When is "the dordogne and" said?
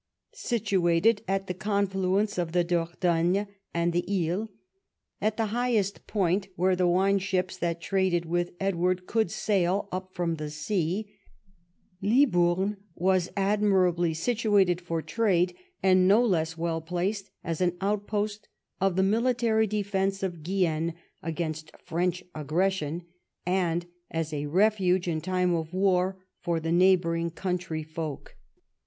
2.53-3.93